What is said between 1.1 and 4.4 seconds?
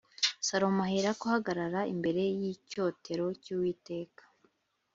ahagarara imbere y’icyotero cy’Uwiteka